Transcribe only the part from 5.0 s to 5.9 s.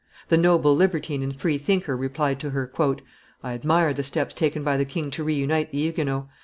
to reunite the